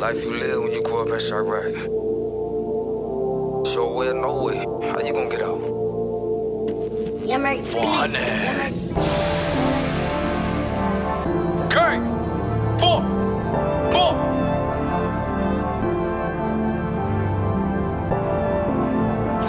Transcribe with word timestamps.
Life 0.00 0.24
you 0.24 0.32
live 0.32 0.62
when 0.62 0.72
you 0.72 0.82
grow 0.82 1.02
up 1.02 1.08
in 1.08 1.14
Chiraq. 1.14 1.74
Show 3.66 3.92
way 3.92 4.08
or 4.08 4.14
no 4.14 4.42
way. 4.42 4.56
How 4.88 5.00
you 5.00 5.12
gonna 5.12 5.28
get 5.28 5.42
out? 5.42 5.60
Yeah, 7.26 7.38
Murray. 7.38 7.62
Gang. 11.68 12.02
Four. 12.78 13.00
Four. 13.92 14.12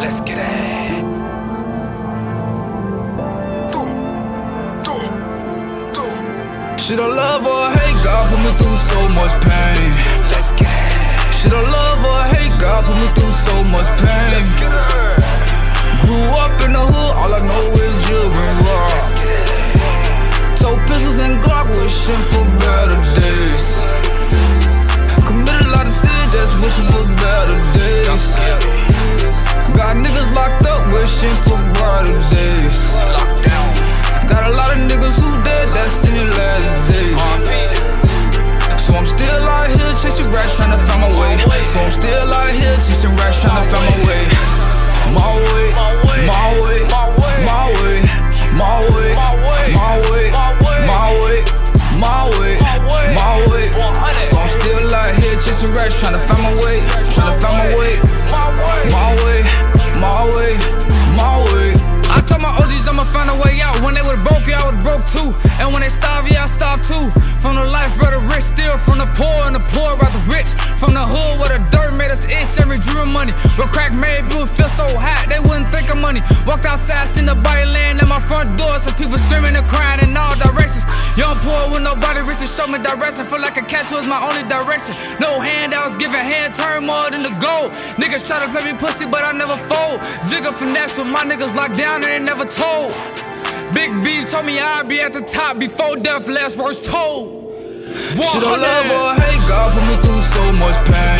Let's 0.00 0.20
get 0.22 0.38
it. 0.38 0.53
Should 6.84 7.00
I 7.00 7.06
love 7.06 7.46
or 7.46 7.72
hate 7.80 7.96
God 8.04 8.28
put 8.28 8.44
me 8.44 8.52
through 8.60 8.76
so 8.76 9.00
much 9.16 9.32
pain? 9.40 9.88
Let's 10.28 10.52
get 10.52 10.68
it. 10.68 11.32
Should 11.32 11.54
I 11.56 11.64
love 11.64 12.04
or 12.04 12.20
hate 12.36 12.52
God 12.60 12.84
put 12.84 12.92
me 13.00 13.08
through 13.16 13.32
so 13.32 13.56
much 13.72 13.88
pain? 14.04 14.43
Chasing 55.64 55.76
rats, 55.76 56.00
trying 56.00 56.12
to 56.12 56.18
find 56.18 56.42
my 56.42 56.52
way, 56.62 56.78
trying 57.12 57.34
to 57.34 57.40
find 57.40 57.56
my 57.56 57.78
way. 57.78 57.96
My 58.90 59.10
way, 59.24 59.40
my 60.00 60.24
way, 60.36 60.52
my 61.16 61.36
way. 61.52 61.72
I 62.10 62.20
told 62.26 62.42
my 62.42 62.52
OGs 62.52 62.86
I'ma 62.88 63.04
find 63.04 63.30
a 63.30 63.36
way 63.42 63.60
out. 63.60 63.80
When 63.82 63.94
they 63.94 64.02
would've 64.02 64.22
broke, 64.22 64.46
yeah, 64.46 64.60
I 64.60 64.66
would've 64.66 64.82
broke 64.82 65.04
too. 65.08 65.34
And 65.58 65.72
when 65.72 65.82
they 65.82 65.88
starve, 65.88 66.28
yeah, 66.28 66.44
I 66.44 66.46
starved 66.46 66.84
too. 66.84 67.10
From 67.40 67.56
the 67.56 67.64
life 67.64 67.96
of 68.00 68.10
the 68.12 68.20
rich, 68.30 68.44
steal 68.44 68.76
from 68.78 68.98
the 68.98 69.08
poor, 69.16 69.48
and 69.48 69.54
the 69.56 69.64
poor 69.72 69.96
rather 69.96 70.22
rich. 70.30 70.48
From 70.78 70.94
the 70.94 71.02
hood 71.02 71.40
where 71.40 71.56
the 71.56 71.60
dirt 71.72 71.94
made 71.96 72.10
us 72.10 72.24
itch, 72.26 72.60
every 72.60 72.78
dream 72.78 73.12
money. 73.12 73.32
Where 73.56 73.68
crack 73.68 73.96
made 73.96 74.22
people 74.28 74.46
feel 74.46 74.68
so 74.68 74.84
hot, 74.84 75.28
money. 76.14 76.22
Walked 76.46 76.64
outside, 76.64 77.06
seen 77.08 77.26
the 77.26 77.34
body 77.42 77.66
laying 77.66 77.98
at 77.98 78.06
my 78.06 78.20
front 78.20 78.56
door, 78.58 78.78
some 78.78 78.94
people 78.94 79.18
screaming 79.18 79.56
and 79.56 79.66
crying 79.66 80.00
in 80.06 80.16
all 80.16 80.34
directions. 80.38 80.86
Young 81.18 81.36
poor 81.42 81.58
with 81.74 81.82
nobody 81.82 82.22
rich 82.22 82.38
to 82.38 82.46
show 82.46 82.66
me 82.66 82.78
direction. 82.78 83.26
Feel 83.26 83.42
like 83.42 83.56
a 83.56 83.66
cat 83.66 83.86
was 83.90 84.06
my 84.06 84.18
only 84.22 84.46
direction. 84.46 84.94
No 85.18 85.40
handouts, 85.40 85.96
giving 85.96 86.22
hand 86.22 86.54
turn 86.54 86.86
more 86.86 87.10
than 87.10 87.22
the 87.22 87.34
gold. 87.42 87.74
Niggas 87.98 88.26
try 88.26 88.38
to 88.38 88.48
play 88.50 88.62
me 88.62 88.78
pussy, 88.78 89.06
but 89.06 89.22
I 89.22 89.32
never 89.32 89.58
fold. 89.66 89.98
Jigger 90.30 90.54
finesse 90.54 90.98
with 90.98 91.10
my 91.10 91.26
niggas 91.26 91.54
locked 91.54 91.76
down 91.76 92.02
and 92.02 92.10
they 92.10 92.22
never 92.22 92.46
told. 92.46 92.94
Big 93.74 93.90
B 94.02 94.24
told 94.24 94.46
me 94.46 94.58
I'd 94.58 94.88
be 94.88 95.00
at 95.00 95.12
the 95.12 95.22
top 95.22 95.58
before 95.58 95.96
death, 95.96 96.28
last 96.28 96.56
verse 96.56 96.86
told. 96.86 97.42
Should 98.14 98.42
I 98.42 98.56
love 98.58 98.86
or 98.90 99.10
hate 99.22 99.42
God 99.48 99.70
put 99.74 99.84
me 99.86 99.94
through 100.02 100.22
so 100.22 100.44
much 100.58 100.78
pain? 100.90 101.13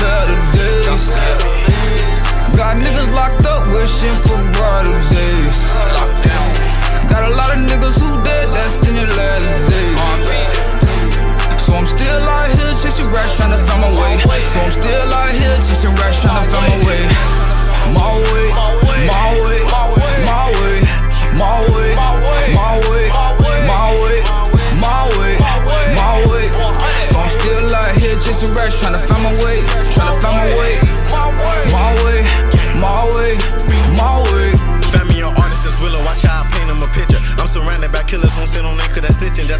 Better 0.00 0.38
days. 0.52 0.86
Got 2.56 2.76
niggas 2.76 3.12
locked 3.14 3.46
up, 3.46 3.68
wishing 3.72 4.16
for 4.24 4.36
brighter 4.52 5.00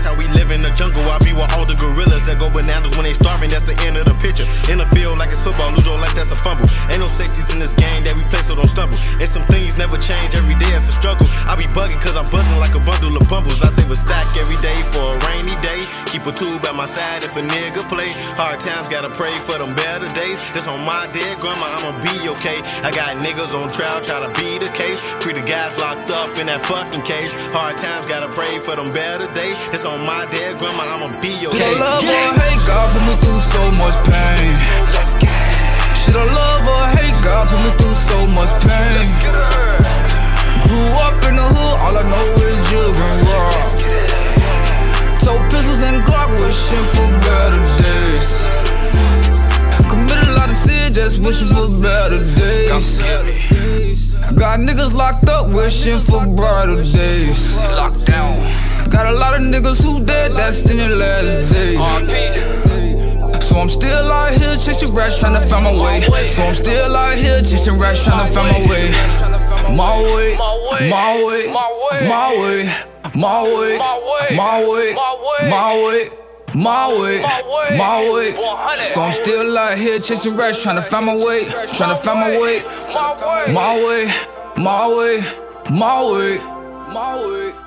that's 0.00 0.12
how 0.12 0.16
we 0.16 0.28
live 0.28 0.50
in 0.50 0.62
the 0.62 0.70
jungle. 0.70 1.02
I 1.02 1.18
be 1.18 1.32
with 1.32 1.52
all 1.52 1.66
the 1.66 1.74
gorillas 1.74 2.24
that 2.24 2.38
go 2.38 2.48
bananas 2.48 2.96
when 2.96 3.04
they 3.04 3.12
starving. 3.12 3.50
That's 3.50 3.66
the 3.66 3.76
end 3.84 3.96
of 3.98 4.06
the 4.06 4.09
some 9.30 9.46
things 9.46 9.78
never 9.78 9.94
change, 9.94 10.34
every 10.34 10.58
day 10.58 10.74
it's 10.74 10.90
a 10.90 10.94
struggle. 10.98 11.30
I 11.46 11.54
be 11.54 11.70
bugging 11.70 12.02
cause 12.02 12.18
I'm 12.18 12.26
buzzing 12.34 12.58
like 12.58 12.74
a 12.74 12.82
bundle 12.82 13.14
of 13.14 13.30
bumbles. 13.30 13.62
I 13.62 13.70
save 13.70 13.86
a 13.86 13.94
stack 13.94 14.26
every 14.34 14.58
day 14.58 14.74
for 14.90 14.98
a 14.98 15.16
rainy 15.30 15.54
day. 15.62 15.86
Keep 16.10 16.26
a 16.26 16.34
tube 16.34 16.66
at 16.66 16.74
my 16.74 16.90
side 16.90 17.22
if 17.22 17.38
a 17.38 17.42
nigga 17.54 17.86
play. 17.86 18.10
Hard 18.34 18.58
times, 18.58 18.90
gotta 18.90 19.08
pray 19.14 19.30
for 19.38 19.54
them 19.54 19.70
better 19.78 20.10
days. 20.18 20.42
It's 20.58 20.66
on 20.66 20.82
my 20.82 21.06
dead 21.14 21.38
grandma, 21.38 21.70
I'ma 21.78 21.94
be 22.02 22.26
okay. 22.34 22.58
I 22.82 22.90
got 22.90 23.22
niggas 23.22 23.54
on 23.54 23.70
trial, 23.70 24.02
try 24.02 24.18
to 24.18 24.30
be 24.34 24.58
the 24.58 24.68
case. 24.74 24.98
Free 25.22 25.32
the 25.32 25.46
guys 25.46 25.78
locked 25.78 26.10
up 26.10 26.34
in 26.34 26.50
that 26.50 26.58
fucking 26.66 27.06
cage. 27.06 27.30
Hard 27.54 27.78
times, 27.78 28.10
gotta 28.10 28.28
pray 28.34 28.58
for 28.58 28.74
them 28.74 28.90
better 28.90 29.30
days. 29.30 29.54
It's 29.70 29.86
on 29.86 30.02
my 30.02 30.26
dead 30.34 30.58
grandma, 30.58 30.82
I'ma 30.90 31.06
be 31.22 31.46
Should 31.46 31.54
okay. 31.54 31.70
I 31.70 31.78
love 31.78 32.02
or 32.02 32.30
hate 32.34 32.62
God 32.66 32.86
put 32.90 33.02
me 33.06 33.14
through 33.22 33.38
so 33.38 33.62
much 33.78 33.94
pain? 34.10 34.50
Let's 34.90 35.14
get 35.22 35.30
it. 35.30 35.70
Should 36.00 36.16
I 36.16 36.26
love 36.26 36.66
or 36.66 36.84
hate 36.98 37.14
God 37.22 37.46
put 37.46 37.60
me 37.62 37.70
through 37.78 37.94
so 37.94 38.18
Got 54.50 54.66
niggas 54.66 54.92
locked 54.92 55.28
up, 55.28 55.46
wishing 55.54 56.00
for 56.00 56.26
brighter 56.26 56.82
days. 56.82 57.60
Lockdown. 57.78 58.90
Got 58.90 59.06
a 59.06 59.12
lot 59.12 59.34
of 59.36 59.42
niggas 59.42 59.80
who 59.80 60.04
dead, 60.04 60.32
that's 60.32 60.68
in 60.68 60.76
their 60.78 60.90
last 60.90 61.52
days. 61.52 61.76
So 63.46 63.54
I'm 63.54 63.68
still 63.68 64.10
out 64.10 64.32
here 64.32 64.56
chasing 64.56 64.92
rats, 64.92 65.20
trying 65.20 65.34
to 65.34 65.40
find 65.46 65.62
my 65.62 65.70
way. 65.70 66.26
So 66.26 66.42
I'm 66.42 66.56
still 66.56 66.96
out 66.96 67.16
here 67.16 67.38
chasing 67.42 67.78
rats, 67.78 68.02
trying 68.02 68.26
to 68.26 68.34
find 68.34 68.50
my 68.50 68.58
way. 68.66 68.90
My 69.76 69.94
way, 70.02 70.34
my 70.36 71.14
way, 71.24 71.46
my 72.08 72.34
way, 72.34 72.66
my 73.14 73.42
way, 73.54 73.78
my 74.34 74.66
way, 74.66 74.90
my 75.30 75.84
way. 75.86 76.10
My 76.52 76.90
way, 76.98 77.22
my 77.78 78.10
way. 78.10 78.34
So 78.82 79.00
I'm 79.00 79.12
still 79.12 79.56
out 79.56 79.78
here 79.78 80.00
chasing 80.00 80.36
rats, 80.36 80.60
trying 80.60 80.74
to 80.74 80.82
find 80.82 81.06
my 81.06 81.14
way, 81.14 81.44
trying 81.44 81.96
to 81.96 82.02
find 82.02 82.18
my 82.18 82.36
way. 82.40 82.64
My 83.54 83.76
way, 83.86 84.12
my 84.60 84.86
way, 84.88 85.24
my 85.70 86.04
way, 86.12 86.38
my 86.92 87.16
way. 87.16 87.59